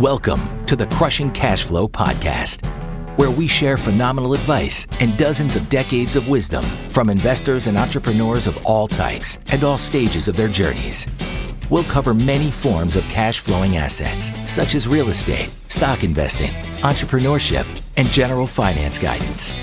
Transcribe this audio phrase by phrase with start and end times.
[0.00, 2.60] Welcome to the Crushing Cash Flow Podcast,
[3.16, 8.46] where we share phenomenal advice and dozens of decades of wisdom from investors and entrepreneurs
[8.46, 11.06] of all types and all stages of their journeys.
[11.70, 16.50] We'll cover many forms of cash flowing assets, such as real estate, stock investing,
[16.82, 17.66] entrepreneurship,
[17.96, 19.54] and general finance guidance.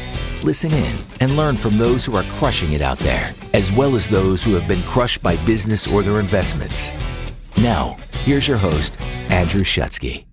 [0.42, 4.10] Listen in and learn from those who are crushing it out there, as well as
[4.10, 6.92] those who have been crushed by business or their investments.
[7.58, 9.00] Now, here's your host,
[9.30, 10.26] Andrew Shutsky.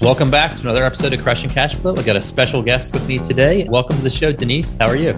[0.00, 1.96] Welcome back to another episode of Crushing Cash Flow.
[1.96, 3.66] I got a special guest with me today.
[3.68, 4.76] Welcome to the show, Denise.
[4.76, 5.12] How are you?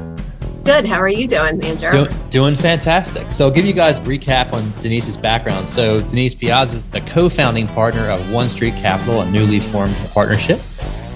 [0.64, 0.86] Good.
[0.86, 2.06] How are you doing, Andrew?
[2.06, 3.30] Do, doing fantastic.
[3.30, 5.68] So, I'll give you guys a recap on Denise's background.
[5.68, 9.96] So, Denise Piazza is the co founding partner of One Street Capital, a newly formed
[10.14, 10.60] partnership.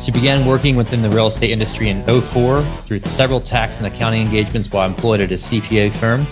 [0.00, 4.20] She began working within the real estate industry in 04 through several tax and accounting
[4.22, 6.26] engagements while employed at a CPA firm.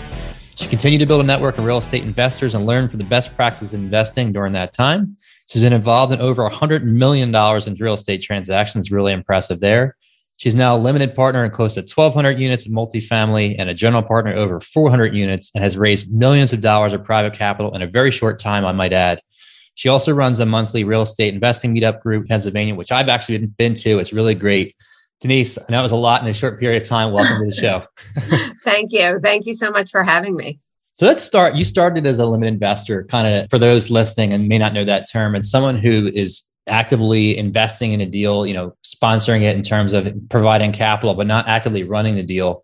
[0.55, 3.35] She continued to build a network of real estate investors and learn from the best
[3.35, 5.17] practices in investing during that time.
[5.47, 9.97] She's been involved in over $100 million in real estate transactions, really impressive there.
[10.37, 14.03] She's now a limited partner in close to 1,200 units of multifamily and a general
[14.03, 17.87] partner over 400 units and has raised millions of dollars of private capital in a
[17.87, 19.21] very short time, I might add.
[19.75, 23.39] She also runs a monthly real estate investing meetup group in Pennsylvania, which I've actually
[23.39, 23.99] been to.
[23.99, 24.75] It's really great.
[25.23, 27.13] Denise, I know it was a lot in a short period of time.
[27.13, 27.85] Welcome to the show.
[28.65, 29.21] Thank you.
[29.21, 30.59] Thank you so much for having me.
[30.91, 31.55] So let's start.
[31.55, 34.83] You started as a limited investor, kind of for those listening and may not know
[34.83, 39.55] that term, it's someone who is actively investing in a deal, you know, sponsoring it
[39.55, 42.61] in terms of providing capital, but not actively running the deal.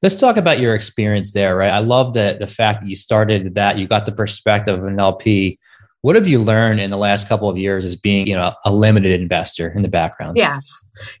[0.00, 1.70] Let's talk about your experience there, right?
[1.70, 4.98] I love the the fact that you started that, you got the perspective of an
[4.98, 5.58] LP.
[6.02, 8.72] What have you learned in the last couple of years as being, you know, a
[8.72, 10.36] limited investor in the background?
[10.36, 10.64] Yes.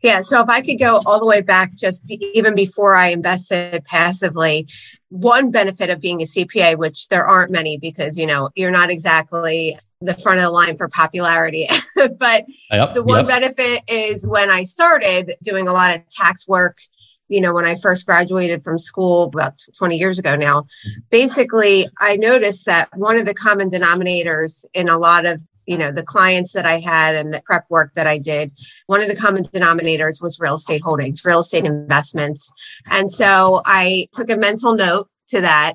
[0.02, 0.20] Yeah.
[0.20, 3.84] So if I could go all the way back, just be, even before I invested
[3.84, 4.68] passively,
[5.08, 8.90] one benefit of being a CPA, which there aren't many because, you know, you're not
[8.90, 11.66] exactly the front of the line for popularity.
[12.18, 13.40] but yep, the one yep.
[13.40, 16.78] benefit is when I started doing a lot of tax work,
[17.28, 20.64] you know, when I first graduated from school about 20 years ago now,
[21.10, 25.90] basically I noticed that one of the common denominators in a lot of you know
[25.90, 28.50] the clients that i had and the prep work that i did
[28.86, 32.50] one of the common denominators was real estate holdings real estate investments.
[32.90, 35.74] And so i took a mental note to that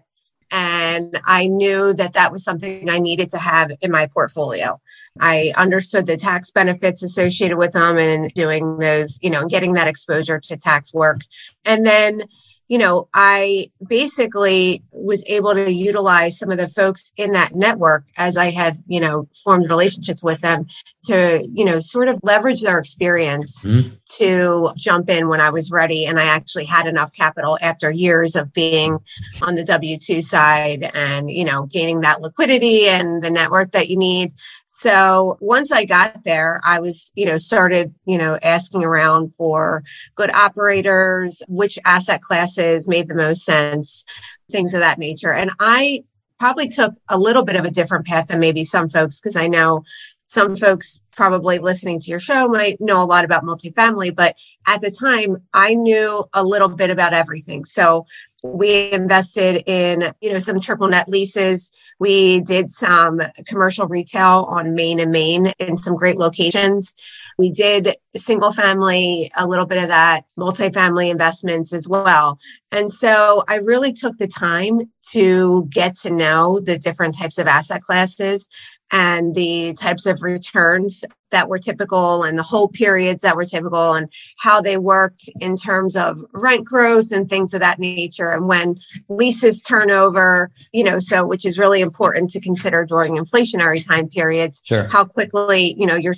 [0.49, 4.81] and i knew that that was something i needed to have in my portfolio
[5.19, 9.87] i understood the tax benefits associated with them and doing those you know getting that
[9.87, 11.21] exposure to tax work
[11.65, 12.21] and then
[12.69, 18.05] you know, I basically was able to utilize some of the folks in that network
[18.17, 20.65] as I had, you know, formed relationships with them
[21.03, 23.93] to, you know, sort of leverage their experience mm-hmm.
[24.17, 26.05] to jump in when I was ready.
[26.05, 28.97] And I actually had enough capital after years of being
[29.41, 33.89] on the W 2 side and, you know, gaining that liquidity and the network that
[33.89, 34.31] you need
[34.75, 39.83] so once I got there, I was, you know, started, you know, asking around for
[40.15, 44.03] good operators, which asset classes made the most sense,
[44.49, 45.31] things of that nature.
[45.31, 46.03] And I
[46.39, 49.45] probably took a little bit of a different path than maybe some folks, because I
[49.45, 49.83] know
[50.25, 54.35] some folks probably listening to your show might know a lot about multifamily, but
[54.65, 57.63] at the time I knew a little bit about everything.
[57.63, 58.07] So
[58.43, 61.71] we invested in you know some triple net leases.
[61.99, 66.93] We did some commercial retail on main and main in some great locations.
[67.39, 72.37] We did single family a little bit of that multifamily investments as well.
[72.71, 77.47] And so i really took the time to get to know the different types of
[77.47, 78.49] asset classes
[78.91, 83.93] and the types of returns that were typical and the whole periods that were typical
[83.93, 84.07] and
[84.37, 88.75] how they worked in terms of rent growth and things of that nature and when
[89.09, 94.07] leases turn over you know so which is really important to consider during inflationary time
[94.07, 94.87] periods sure.
[94.89, 96.13] how quickly you know your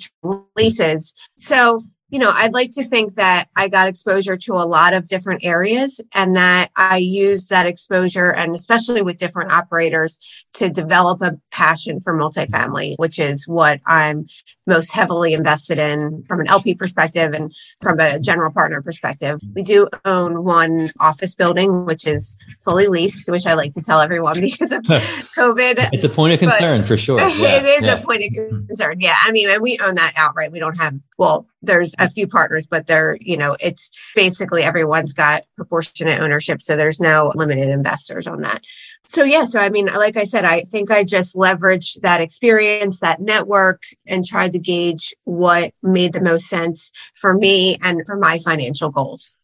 [0.54, 4.94] leases so you know, I'd like to think that I got exposure to a lot
[4.94, 10.18] of different areas and that I used that exposure and especially with different operators
[10.54, 14.26] to develop a passion for multifamily, which is what I'm
[14.66, 19.40] most heavily invested in from an LP perspective and from a general partner perspective.
[19.54, 24.00] We do own one office building, which is fully leased, which I like to tell
[24.00, 25.90] everyone because of COVID.
[25.92, 27.16] It's a point of concern for sure.
[27.36, 27.98] Yeah, it is yeah.
[27.98, 28.32] a point of
[28.66, 28.96] concern.
[29.00, 29.14] Yeah.
[29.22, 30.52] I mean, we own that outright.
[30.52, 35.12] We don't have, well, there's a few partners, but they're, you know, it's basically everyone's
[35.12, 36.62] got proportionate ownership.
[36.62, 38.62] So there's no limited investors on that.
[39.04, 39.44] So, yeah.
[39.44, 43.82] So, I mean, like I said, I think I just leveraged that experience, that network,
[44.06, 48.90] and tried to gauge what made the most sense for me and for my financial
[48.90, 49.38] goals.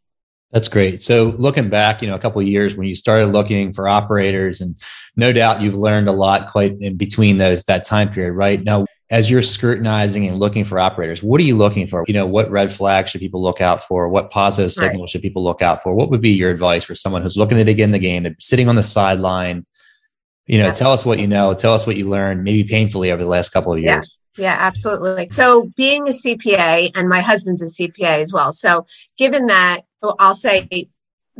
[0.52, 1.00] That's great.
[1.00, 4.76] So looking back, you know, a couple years when you started looking for operators and
[5.16, 8.62] no doubt you've learned a lot quite in between those that time period, right?
[8.62, 12.02] Now, as you're scrutinizing and looking for operators, what are you looking for?
[12.08, 14.08] You know, what red flags should people look out for?
[14.08, 15.10] What positive signals right.
[15.10, 15.94] should people look out for?
[15.94, 18.48] What would be your advice for someone who's looking to get in the game, that's
[18.48, 19.66] sitting on the sideline?
[20.46, 23.22] You know, tell us what you know, tell us what you learned, maybe painfully over
[23.22, 23.86] the last couple of years.
[23.86, 24.02] Yeah.
[24.38, 25.28] Yeah, absolutely.
[25.28, 28.50] So, being a CPA, and my husband's a CPA as well.
[28.50, 28.86] So,
[29.18, 30.88] given that, I'll say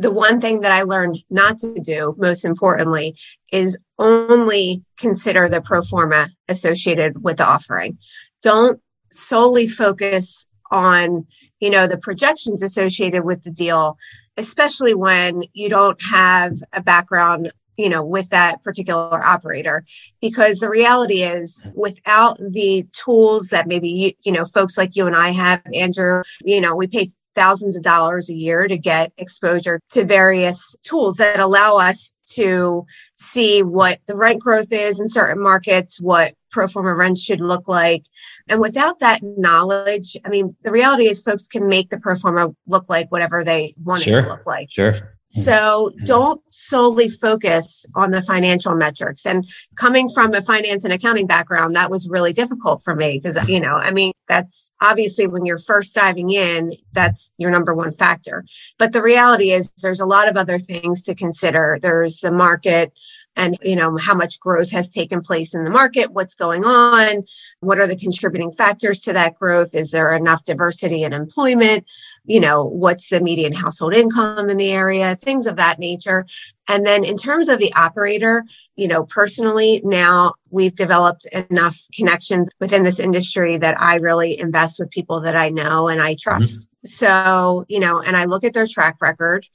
[0.03, 3.17] the one thing that I learned not to do, most importantly,
[3.53, 7.99] is only consider the pro forma associated with the offering.
[8.43, 11.27] Don't solely focus on,
[11.61, 13.97] you know, the projections associated with the deal,
[14.37, 19.85] especially when you don't have a background you know with that particular operator
[20.21, 21.75] because the reality is mm.
[21.75, 26.23] without the tools that maybe you, you know folks like you and I have Andrew
[26.45, 31.17] you know we pay thousands of dollars a year to get exposure to various tools
[31.17, 36.67] that allow us to see what the rent growth is in certain markets, what pro
[36.67, 38.05] forma rents should look like.
[38.49, 42.55] And without that knowledge, I mean, the reality is folks can make the pro forma
[42.67, 44.21] look like whatever they want sure.
[44.21, 44.69] it to look like.
[44.71, 45.12] Sure.
[45.33, 45.41] Mm-hmm.
[45.41, 46.05] So mm-hmm.
[46.05, 49.27] don't solely focus on the financial metrics.
[49.27, 49.47] And
[49.77, 53.49] coming from a finance and accounting background, that was really difficult for me because, mm-hmm.
[53.49, 57.93] you know, I mean, that's obviously when you're first diving in, that's your number one
[57.93, 58.45] factor.
[58.79, 61.79] But the reality is there's a lot of other things to consider.
[61.81, 62.93] There's the market
[63.35, 67.25] and, you know, how much growth has taken place in the market, what's going on,
[67.63, 69.73] what are the contributing factors to that growth?
[69.73, 71.85] Is there enough diversity in employment?
[72.25, 75.15] You know, what's the median household income in the area?
[75.15, 76.27] Things of that nature.
[76.69, 78.45] And then in terms of the operator,
[78.75, 84.81] you know, personally, now we've developed enough connections within this industry that I really invest
[84.81, 86.63] with people that I know and I trust.
[86.63, 86.87] Mm-hmm.
[86.89, 89.47] So, you know, and I look at their track record.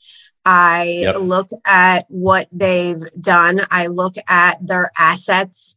[0.45, 1.17] I yep.
[1.19, 3.59] look at what they've done.
[3.69, 5.75] I look at their assets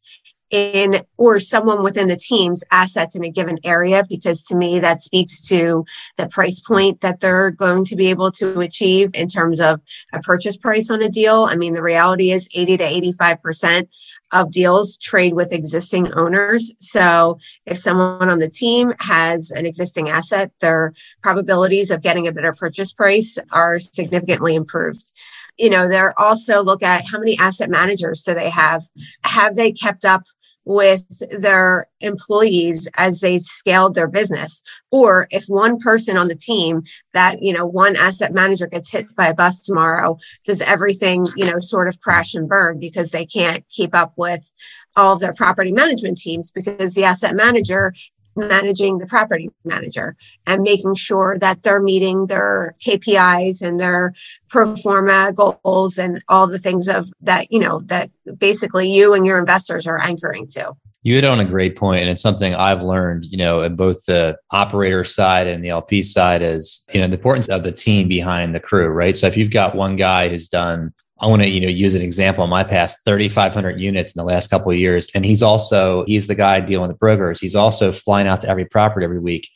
[0.51, 5.03] in or someone within the team's assets in a given area because to me that
[5.03, 5.85] speaks to
[6.17, 9.81] the price point that they're going to be able to achieve in terms of
[10.13, 11.47] a purchase price on a deal.
[11.49, 13.89] I mean the reality is 80 to 85%
[14.33, 16.73] of deals trade with existing owners.
[16.79, 20.93] So if someone on the team has an existing asset their
[21.23, 25.13] probabilities of getting a better purchase price are significantly improved.
[25.59, 28.85] You know they're also look at how many asset managers do they have?
[29.25, 30.23] Have they kept up
[30.65, 34.63] with their employees as they scaled their business.
[34.91, 36.83] Or if one person on the team
[37.15, 41.51] that you know one asset manager gets hit by a bus tomorrow does everything you
[41.51, 44.53] know sort of crash and burn because they can't keep up with
[44.97, 47.93] all of their property management teams because the asset manager
[48.37, 50.17] managing the property manager
[50.47, 54.13] and making sure that they're meeting their KPIs and their
[54.49, 59.27] pro forma goals and all the things of that, you know, that basically you and
[59.27, 60.73] your investors are anchoring to.
[61.03, 64.05] You hit on a great point, and it's something I've learned, you know, in both
[64.05, 68.07] the operator side and the LP side is, you know, the importance of the team
[68.07, 69.17] behind the crew, right?
[69.17, 72.03] So if you've got one guy who's done I want to, you know, use an
[72.03, 75.11] example in my past 3,500 units in the last couple of years.
[75.15, 77.41] And he's also, he's the guy dealing with the brokers.
[77.41, 79.49] He's also flying out to every property every week.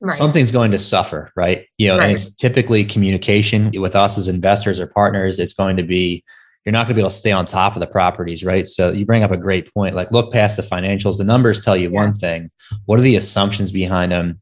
[0.00, 0.16] Right.
[0.16, 1.66] Something's going to suffer, right?
[1.78, 2.10] You know, right.
[2.10, 5.38] and it's typically communication with us as investors or partners.
[5.38, 6.24] It's going to be,
[6.64, 8.66] you're not going to be able to stay on top of the properties, right?
[8.66, 9.94] So you bring up a great point.
[9.94, 11.18] Like look past the financials.
[11.18, 12.00] The numbers tell you yeah.
[12.00, 12.50] one thing.
[12.86, 14.40] What are the assumptions behind them?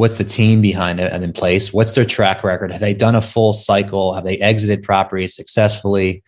[0.00, 1.74] What's the team behind it and in place?
[1.74, 2.72] What's their track record?
[2.72, 4.14] Have they done a full cycle?
[4.14, 6.24] Have they exited properties successfully?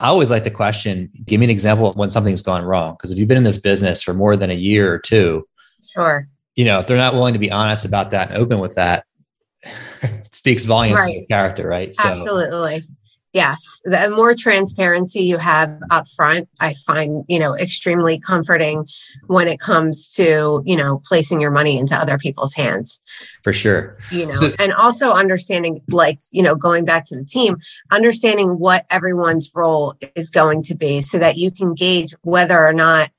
[0.00, 2.94] I always like to question give me an example of when something's gone wrong.
[2.94, 5.46] Because if you've been in this business for more than a year or two
[5.80, 6.26] sure.
[6.56, 9.04] you know if they're not willing to be honest about that and open with that
[10.02, 11.20] it speaks volumes right.
[11.20, 11.94] to character right?
[11.94, 12.88] So, absolutely
[13.32, 18.86] Yes, the more transparency you have up front, I find, you know, extremely comforting
[19.26, 23.00] when it comes to, you know, placing your money into other people's hands.
[23.42, 23.96] For sure.
[24.10, 27.56] You know, so, and also understanding like, you know, going back to the team,
[27.90, 32.74] understanding what everyone's role is going to be so that you can gauge whether or
[32.74, 33.10] not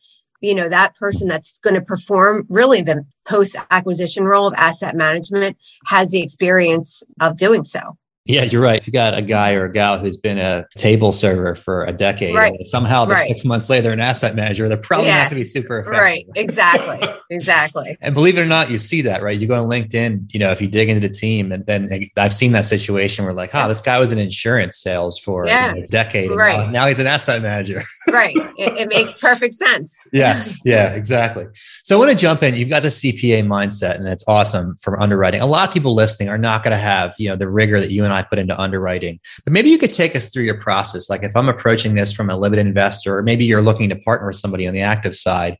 [0.41, 4.93] you know that person that's going to perform really the post acquisition role of asset
[4.93, 8.79] management has the experience of doing so yeah, you're right.
[8.79, 11.91] If you got a guy or a gal who's been a table server for a
[11.91, 12.53] decade, right.
[12.65, 13.27] somehow they're right.
[13.27, 15.23] six months later an asset manager, they're probably yeah.
[15.23, 16.01] not going to be super effective.
[16.01, 16.25] Right.
[16.35, 17.05] Exactly.
[17.29, 17.97] exactly.
[18.01, 19.37] and believe it or not, you see that, right?
[19.37, 22.31] You go on LinkedIn, you know, if you dig into the team, and then I've
[22.31, 25.73] seen that situation where like, oh, this guy was in insurance sales for yeah.
[25.73, 26.57] you know, a decade, right.
[26.67, 27.81] now, now, he's an asset manager.
[28.09, 28.35] right.
[28.57, 30.07] It, it makes perfect sense.
[30.13, 30.59] yes.
[30.63, 30.93] Yeah.
[30.93, 31.45] Exactly.
[31.83, 32.55] So I want to jump in.
[32.55, 35.41] You've got the CPA mindset, and it's awesome for underwriting.
[35.41, 37.91] A lot of people listening are not going to have you know the rigor that
[37.91, 39.19] you and I put into underwriting.
[39.43, 41.09] But maybe you could take us through your process.
[41.09, 44.27] Like if I'm approaching this from a limited investor, or maybe you're looking to partner
[44.27, 45.57] with somebody on the active side,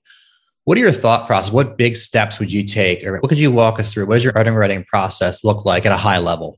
[0.66, 1.52] What are your thought process?
[1.52, 4.06] What big steps would you take, or what could you walk us through?
[4.06, 6.58] What does your underwriting process look like at a high level?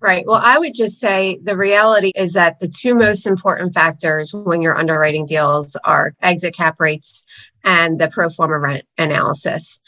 [0.00, 0.24] Right.
[0.26, 4.62] Well, I would just say the reality is that the two most important factors when
[4.62, 7.26] you're underwriting deals are exit cap rates
[7.64, 9.78] and the pro forma rent analysis.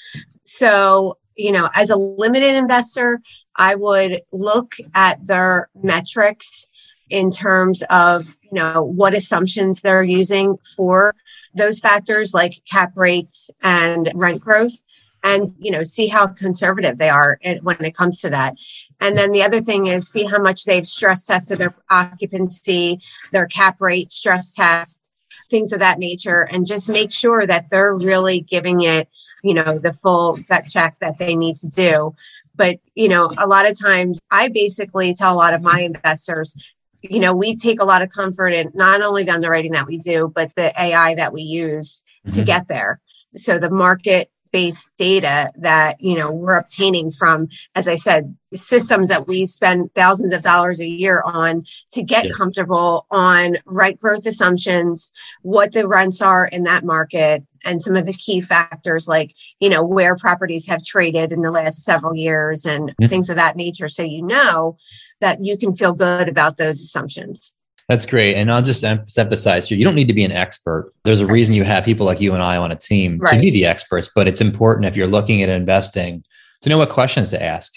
[0.42, 3.20] So, you know, as a limited investor,
[3.56, 6.68] I would look at their metrics
[7.10, 11.14] in terms of, you know, what assumptions they're using for
[11.54, 14.82] those factors like cap rates and rent growth
[15.22, 18.54] and you know see how conservative they are when it comes to that.
[19.00, 23.00] And then the other thing is see how much they've stress tested their occupancy
[23.32, 25.10] their cap rate stress test
[25.50, 29.08] things of that nature and just make sure that they're really giving it
[29.42, 32.14] you know the full gut check that they need to do
[32.54, 36.54] but you know a lot of times i basically tell a lot of my investors
[37.02, 39.98] you know we take a lot of comfort in not only the underwriting that we
[39.98, 42.38] do but the ai that we use mm-hmm.
[42.38, 43.00] to get there
[43.34, 49.08] so the market based data that you know we're obtaining from as i said systems
[49.08, 52.30] that we spend thousands of dollars a year on to get yeah.
[52.36, 58.06] comfortable on right growth assumptions what the rents are in that market and some of
[58.06, 62.64] the key factors like you know where properties have traded in the last several years
[62.64, 63.06] and mm-hmm.
[63.06, 64.76] things of that nature so you know
[65.20, 67.54] that you can feel good about those assumptions
[67.88, 68.36] that's great.
[68.36, 70.92] And I'll just emphasize here you don't need to be an expert.
[71.04, 73.34] There's a reason you have people like you and I on a team right.
[73.34, 76.24] to be the experts, but it's important if you're looking at investing
[76.62, 77.72] to know what questions to ask.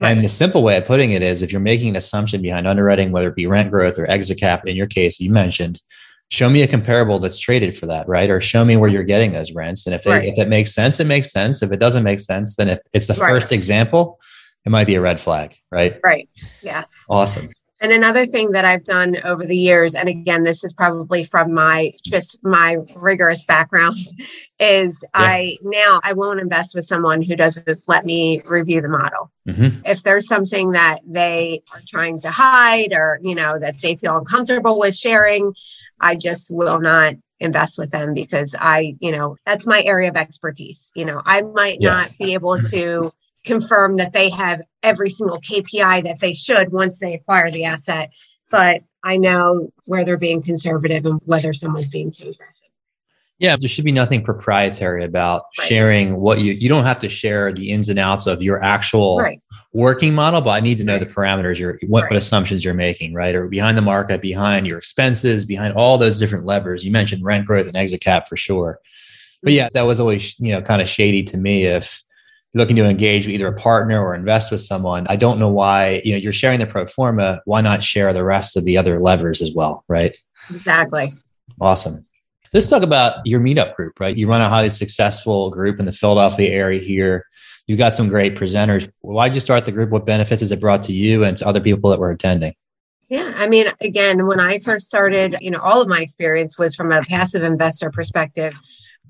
[0.00, 0.10] Right.
[0.10, 3.12] And the simple way of putting it is if you're making an assumption behind underwriting,
[3.12, 5.80] whether it be rent growth or exit cap, in your case, you mentioned,
[6.30, 8.30] show me a comparable that's traded for that, right?
[8.30, 9.86] Or show me where you're getting those rents.
[9.86, 10.28] And if, they, right.
[10.28, 11.62] if it makes sense, it makes sense.
[11.62, 14.18] If it doesn't make sense, then if it's the first example,
[14.64, 16.00] it might be a red flag, right?
[16.02, 16.28] Right.
[16.62, 16.90] Yes.
[17.08, 17.50] Awesome.
[17.84, 21.52] And another thing that I've done over the years, and again, this is probably from
[21.52, 23.96] my just my rigorous background,
[24.58, 25.20] is yeah.
[25.20, 29.30] I now I won't invest with someone who doesn't let me review the model.
[29.46, 29.82] Mm-hmm.
[29.84, 34.16] If there's something that they are trying to hide or you know that they feel
[34.16, 35.52] uncomfortable with sharing,
[36.00, 40.16] I just will not invest with them because I, you know, that's my area of
[40.16, 40.92] expertise.
[40.94, 41.90] You know, I might yeah.
[41.90, 43.12] not be able to
[43.44, 48.10] confirm that they have every single KPI that they should once they acquire the asset.
[48.50, 52.63] But I know where they're being conservative and whether someone's being too aggressive.
[53.38, 55.66] Yeah, there should be nothing proprietary about right.
[55.66, 59.18] sharing what you you don't have to share the ins and outs of your actual
[59.18, 59.42] right.
[59.72, 61.00] working model, but I need to know right.
[61.00, 63.34] the parameters you're what, what assumptions you're making, right?
[63.34, 66.84] Or behind the market, behind your expenses, behind all those different levers.
[66.84, 68.78] You mentioned rent growth and exit cap for sure.
[69.42, 72.02] But yeah, that was always, you know, kind of shady to me if
[72.54, 76.00] looking to engage with either a partner or invest with someone, I don't know why,
[76.04, 77.42] you know, you're sharing the pro forma.
[77.44, 79.84] Why not share the rest of the other levers as well?
[79.88, 80.16] Right.
[80.50, 81.08] Exactly.
[81.60, 82.06] Awesome.
[82.54, 84.16] Let's talk about your meetup group, right?
[84.16, 87.26] You run a highly successful group in the Philadelphia area here.
[87.66, 88.88] You've got some great presenters.
[89.00, 89.90] Why'd you start the group?
[89.90, 92.54] What benefits has it brought to you and to other people that were attending?
[93.08, 96.76] Yeah, I mean, again, when I first started, you know, all of my experience was
[96.76, 98.56] from a passive investor perspective.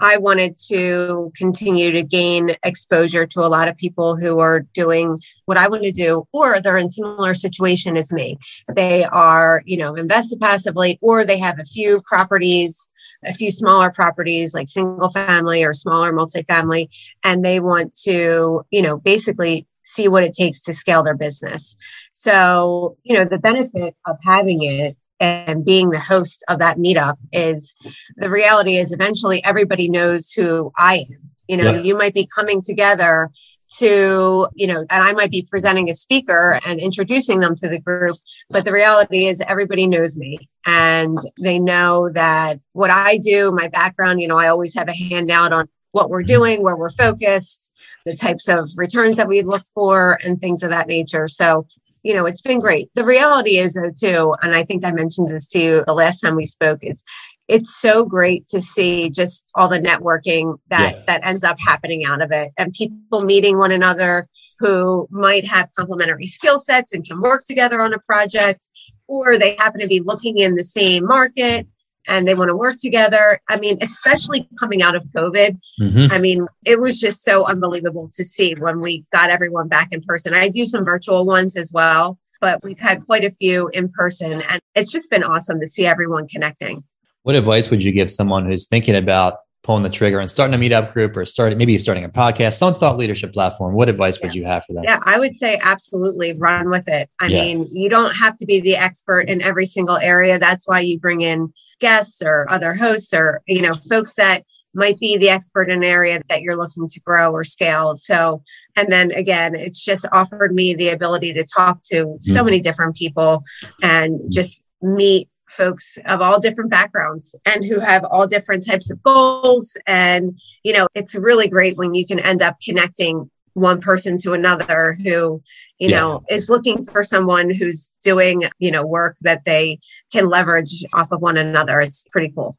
[0.01, 5.19] I wanted to continue to gain exposure to a lot of people who are doing
[5.45, 8.39] what I want to do, or they're in similar situation as me.
[8.75, 12.89] They are, you know, invested passively, or they have a few properties,
[13.27, 16.89] a few smaller properties like single family or smaller multifamily,
[17.23, 21.77] and they want to, you know, basically see what it takes to scale their business.
[22.13, 27.17] So, you know, the benefit of having it and being the host of that meetup
[27.33, 27.75] is
[28.17, 31.31] the reality is eventually everybody knows who I am.
[31.49, 31.81] You know, yeah.
[31.81, 33.31] you might be coming together
[33.79, 37.81] to, you know, and I might be presenting a speaker and introducing them to the
[37.81, 38.17] group.
[38.51, 43.69] But the reality is everybody knows me and they know that what I do, my
[43.69, 46.27] background, you know, I always have a handout on what we're mm-hmm.
[46.27, 47.73] doing, where we're focused,
[48.05, 51.27] the types of returns that we look for and things of that nature.
[51.29, 51.67] So
[52.05, 52.89] you know, it's been great.
[52.95, 56.21] The reality is, though, too, and I think I mentioned this to you the last
[56.21, 57.03] time we spoke, is
[57.49, 61.03] it's so great to see just all the networking that yeah.
[61.07, 65.69] that ends up happening out of it and people meeting one another who might have
[65.77, 68.67] complementary skill sets and can work together on a project
[69.07, 71.67] or they happen to be looking in the same market
[72.07, 73.41] and they want to work together.
[73.49, 76.13] I mean, especially coming out of COVID, mm-hmm.
[76.13, 80.03] I mean, it was just so unbelievable to see when we got everyone back in
[80.03, 80.35] person.
[80.35, 84.43] I do some virtual ones as well, but we've had quite a few in person,
[84.51, 86.83] and it's just been awesome to see everyone connecting.
[87.25, 90.59] What advice would you give someone who's thinking about pulling the trigger and starting a
[90.59, 93.75] meetup group or starting maybe starting a podcast, some thought leadership platform?
[93.75, 94.27] What advice yeah.
[94.27, 94.85] would you have for them?
[94.85, 97.09] Yeah, I would say absolutely run with it.
[97.21, 97.41] I yeah.
[97.41, 100.39] mean, you don't have to be the expert in every single area.
[100.39, 101.51] That's why you bring in
[101.81, 105.85] guests or other hosts or you know folks that might be the expert in an
[105.85, 107.97] area that you're looking to grow or scale.
[107.97, 108.43] So,
[108.77, 112.45] and then again, it's just offered me the ability to talk to so mm.
[112.45, 113.45] many different people
[113.83, 119.03] and just meet folks of all different backgrounds and who have all different types of
[119.03, 119.77] goals.
[119.87, 124.33] And, you know, it's really great when you can end up connecting one person to
[124.33, 125.41] another who
[125.79, 126.01] you yeah.
[126.01, 129.79] know is looking for someone who's doing you know work that they
[130.13, 132.57] can leverage off of one another it's pretty cool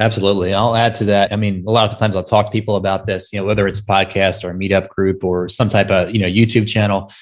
[0.00, 0.52] Absolutely.
[0.52, 1.32] I'll add to that.
[1.32, 3.68] I mean, a lot of times I'll talk to people about this, you know, whether
[3.68, 7.12] it's a podcast or a meetup group or some type of, you know, YouTube channel.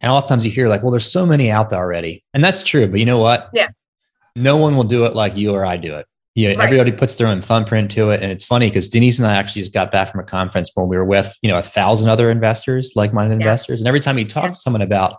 [0.00, 2.24] And oftentimes you hear like, well, there's so many out there already.
[2.34, 2.88] And that's true.
[2.88, 3.48] But you know what?
[3.54, 3.68] Yeah.
[4.36, 6.06] No one will do it like you or I do it.
[6.36, 6.60] Yeah, right.
[6.60, 8.22] everybody puts their own thumbprint to it.
[8.22, 10.84] And it's funny because Denise and I actually just got back from a conference where
[10.84, 13.40] we were with, you know, a thousand other investors, like-minded yes.
[13.40, 13.80] investors.
[13.80, 14.58] And every time you talk yes.
[14.58, 15.18] to someone about,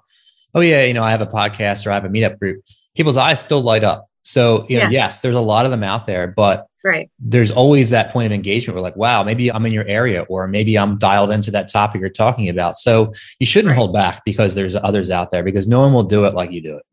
[0.53, 2.63] oh yeah, you know, I have a podcast or I have a meetup group,
[2.95, 4.07] people's eyes still light up.
[4.21, 4.89] So, you know, yeah.
[4.89, 7.09] yes, there's a lot of them out there, but right.
[7.17, 10.47] there's always that point of engagement where like, wow, maybe I'm in your area or
[10.47, 12.75] maybe I'm dialed into that topic you're talking about.
[12.75, 13.77] So you shouldn't right.
[13.77, 16.61] hold back because there's others out there because no one will do it like you
[16.61, 16.83] do it.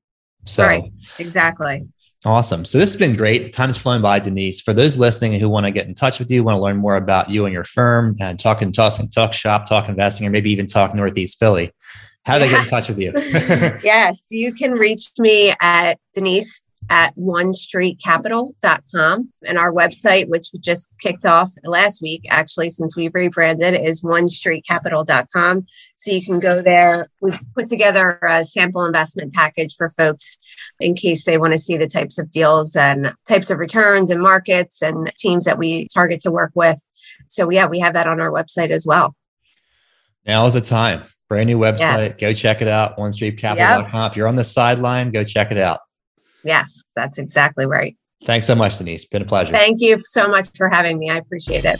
[0.47, 0.93] So right.
[1.19, 1.87] exactly.
[2.25, 2.65] Awesome.
[2.65, 3.53] So this has been great.
[3.53, 4.61] Time's flown by, Denise.
[4.61, 6.97] For those listening who want to get in touch with you, want to learn more
[6.97, 10.31] about you and your firm and talk and talk and talk shop, talk investing, or
[10.31, 11.71] maybe even talk Northeast Philly,
[12.25, 13.13] how do they get in touch with you?
[13.85, 19.31] yes, you can reach me at Denise at onestreetcapital.com.
[19.47, 25.67] And our website, which just kicked off last week, actually, since we've rebranded, is onestreetcapital.com.
[25.97, 27.09] So you can go there.
[27.21, 30.39] We've put together a sample investment package for folks
[30.81, 34.21] in case they want to see the types of deals and types of returns and
[34.21, 36.79] markets and teams that we target to work with.
[37.29, 39.17] So, yeah, we have that on our website as well.
[40.27, 41.05] Now is the time.
[41.29, 41.79] Brand new website.
[41.79, 42.17] Yes.
[42.17, 42.97] Go check it out.
[42.99, 43.93] OneStreetCapital.com.
[43.93, 44.13] Yep.
[44.13, 45.81] If you're on the sideline, go check it out.
[46.45, 47.97] Yes, that's exactly right.
[48.25, 49.05] Thanks so much, Denise.
[49.05, 49.53] Been a pleasure.
[49.53, 51.11] Thank you so much for having me.
[51.11, 51.79] I appreciate it.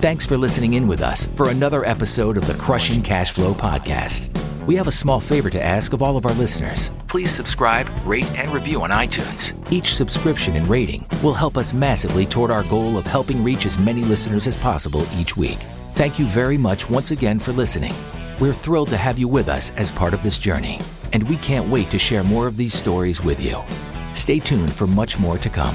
[0.00, 4.36] Thanks for listening in with us for another episode of the Crushing Cash Flow Podcast.
[4.66, 6.90] We have a small favor to ask of all of our listeners.
[7.08, 9.52] Please subscribe, rate, and review on iTunes.
[9.72, 13.78] Each subscription and rating will help us massively toward our goal of helping reach as
[13.78, 15.58] many listeners as possible each week.
[15.92, 17.94] Thank you very much once again for listening.
[18.38, 20.80] We're thrilled to have you with us as part of this journey,
[21.12, 23.62] and we can't wait to share more of these stories with you.
[24.14, 25.74] Stay tuned for much more to come.